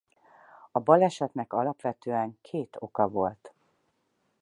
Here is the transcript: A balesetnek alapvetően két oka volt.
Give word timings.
A 0.71 0.79
balesetnek 0.79 1.53
alapvetően 1.53 2.37
két 2.41 2.75
oka 2.79 3.07
volt. 3.07 3.53